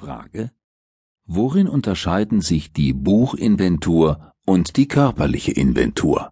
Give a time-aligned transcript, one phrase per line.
[0.00, 0.50] Frage
[1.26, 6.30] Worin unterscheiden sich die Buchinventur und die körperliche Inventur?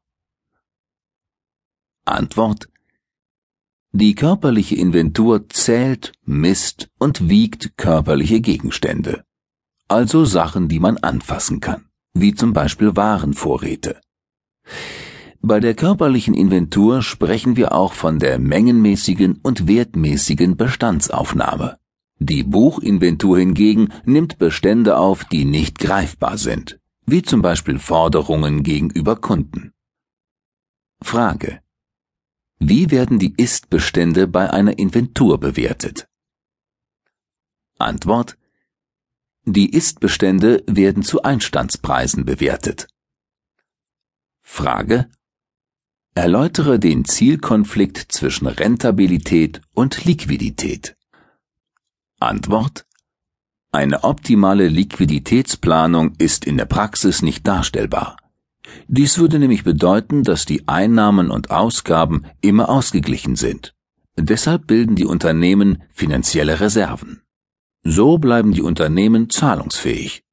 [2.07, 2.70] Antwort
[3.92, 9.25] Die körperliche Inventur zählt, misst und wiegt körperliche Gegenstände,
[9.87, 14.00] also Sachen, die man anfassen kann, wie zum Beispiel Warenvorräte.
[15.43, 21.77] Bei der körperlichen Inventur sprechen wir auch von der mengenmäßigen und wertmäßigen Bestandsaufnahme.
[22.21, 29.17] Die Buchinventur hingegen nimmt Bestände auf, die nicht greifbar sind, wie zum Beispiel Forderungen gegenüber
[29.17, 29.72] Kunden.
[31.00, 31.61] Frage.
[32.59, 36.09] Wie werden die Ist-Bestände bei einer Inventur bewertet?
[37.79, 38.37] Antwort.
[39.45, 42.89] Die Ist-Bestände werden zu Einstandspreisen bewertet.
[44.43, 45.09] Frage.
[46.15, 50.98] Erläutere den Zielkonflikt zwischen Rentabilität und Liquidität.
[52.21, 52.85] Antwort
[53.71, 58.17] Eine optimale Liquiditätsplanung ist in der Praxis nicht darstellbar.
[58.89, 63.77] Dies würde nämlich bedeuten, dass die Einnahmen und Ausgaben immer ausgeglichen sind.
[64.17, 67.23] Deshalb bilden die Unternehmen finanzielle Reserven.
[67.84, 70.25] So bleiben die Unternehmen zahlungsfähig.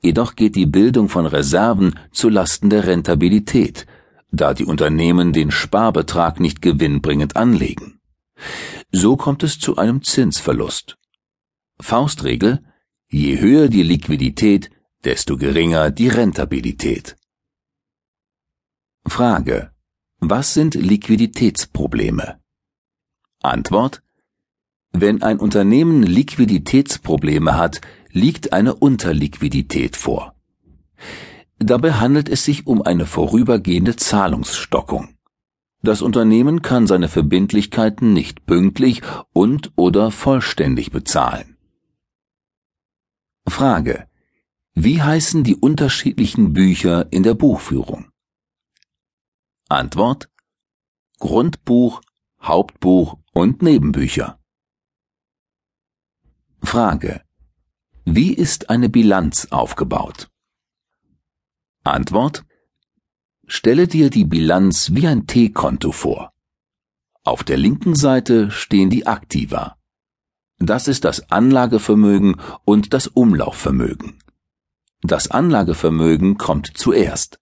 [0.00, 3.86] Jedoch geht die Bildung von Reserven zu Lasten der Rentabilität,
[4.32, 8.00] da die Unternehmen den Sparbetrag nicht gewinnbringend anlegen.
[8.92, 10.96] So kommt es zu einem Zinsverlust.
[11.80, 12.64] Faustregel,
[13.08, 14.70] je höher die Liquidität,
[15.04, 17.16] desto geringer die Rentabilität.
[19.06, 19.70] Frage.
[20.18, 22.40] Was sind Liquiditätsprobleme?
[23.42, 24.02] Antwort.
[24.92, 27.80] Wenn ein Unternehmen Liquiditätsprobleme hat,
[28.10, 30.34] liegt eine Unterliquidität vor.
[31.58, 35.16] Dabei handelt es sich um eine vorübergehende Zahlungsstockung.
[35.82, 39.02] Das Unternehmen kann seine Verbindlichkeiten nicht pünktlich
[39.32, 41.53] und oder vollständig bezahlen.
[43.46, 44.08] Frage.
[44.74, 48.10] Wie heißen die unterschiedlichen Bücher in der Buchführung?
[49.68, 50.30] Antwort.
[51.18, 52.00] Grundbuch,
[52.42, 54.40] Hauptbuch und Nebenbücher.
[56.62, 57.22] Frage.
[58.04, 60.30] Wie ist eine Bilanz aufgebaut?
[61.84, 62.44] Antwort.
[63.46, 66.32] Stelle dir die Bilanz wie ein T-Konto vor.
[67.22, 69.78] Auf der linken Seite stehen die Aktiva.
[70.66, 74.18] Das ist das Anlagevermögen und das Umlaufvermögen.
[75.02, 77.38] Das Anlagevermögen kommt zuerst.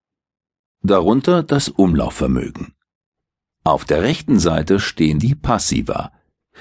[0.80, 2.74] Darunter das Umlaufvermögen.
[3.62, 6.10] Auf der rechten Seite stehen die Passiva.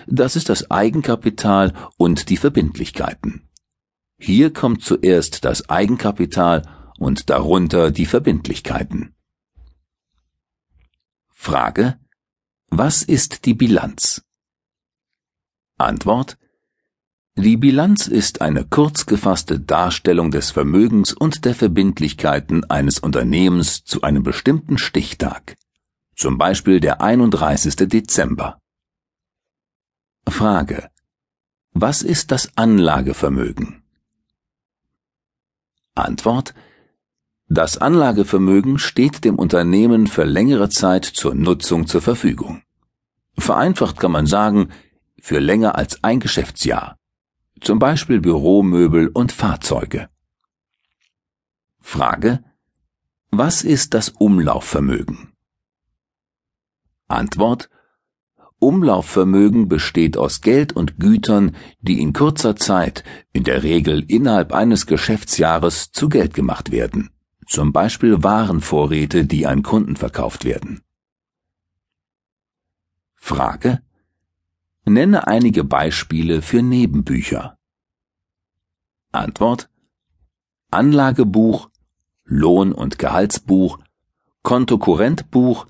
[0.05, 3.49] Das ist das Eigenkapital und die Verbindlichkeiten.
[4.19, 6.61] Hier kommt zuerst das Eigenkapital
[6.99, 9.15] und darunter die Verbindlichkeiten.
[11.29, 11.99] Frage
[12.69, 14.23] Was ist die Bilanz?
[15.79, 16.37] Antwort
[17.37, 24.01] die Bilanz ist eine kurz gefasste Darstellung des Vermögens und der Verbindlichkeiten eines Unternehmens zu
[24.01, 25.55] einem bestimmten Stichtag,
[26.15, 27.87] zum Beispiel der 31.
[27.87, 28.59] Dezember.
[30.27, 30.89] Frage.
[31.71, 33.81] Was ist das Anlagevermögen?
[35.95, 36.53] Antwort.
[37.47, 42.61] Das Anlagevermögen steht dem Unternehmen für längere Zeit zur Nutzung zur Verfügung.
[43.37, 44.69] Vereinfacht kann man sagen,
[45.21, 46.97] für länger als ein Geschäftsjahr
[47.61, 50.09] zum Beispiel Büromöbel und Fahrzeuge.
[51.79, 52.43] Frage
[53.29, 55.33] Was ist das Umlaufvermögen?
[57.07, 57.69] Antwort
[58.59, 64.85] Umlaufvermögen besteht aus Geld und Gütern, die in kurzer Zeit, in der Regel innerhalb eines
[64.85, 67.09] Geschäftsjahres, zu Geld gemacht werden,
[67.47, 70.81] zum Beispiel Warenvorräte, die an Kunden verkauft werden.
[73.15, 73.81] Frage
[74.85, 77.57] Nenne einige Beispiele für Nebenbücher.
[79.11, 79.69] Antwort
[80.71, 81.69] Anlagebuch,
[82.23, 83.77] Lohn- und Gehaltsbuch,
[84.41, 85.67] Kontokorrentbuch,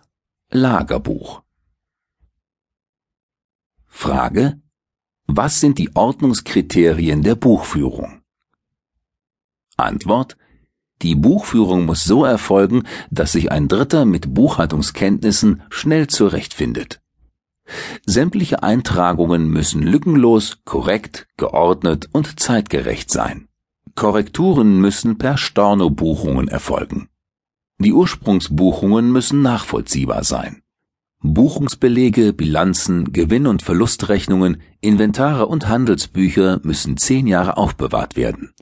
[0.50, 1.42] Lagerbuch.
[3.86, 4.62] Frage
[5.28, 8.22] Was sind die Ordnungskriterien der Buchführung?
[9.76, 10.38] Antwort
[11.02, 17.01] Die Buchführung muss so erfolgen, dass sich ein Dritter mit Buchhaltungskenntnissen schnell zurechtfindet.
[18.06, 23.48] Sämtliche Eintragungen müssen lückenlos, korrekt, geordnet und zeitgerecht sein.
[23.96, 27.10] Korrekturen müssen per Storno-Buchungen erfolgen.
[27.78, 30.62] Die Ursprungsbuchungen müssen nachvollziehbar sein.
[31.24, 38.54] Buchungsbelege, Bilanzen, Gewinn- und Verlustrechnungen, Inventare und Handelsbücher müssen zehn Jahre aufbewahrt werden.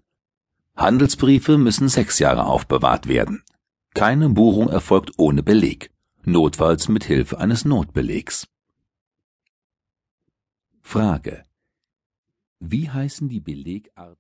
[0.76, 3.44] Handelsbriefe müssen sechs Jahre aufbewahrt werden.
[3.94, 5.92] Keine Buchung erfolgt ohne Beleg,
[6.24, 8.48] notfalls mit Hilfe eines Notbelegs.
[10.92, 11.46] Frage.
[12.60, 14.18] Wie heißen die Belegarten?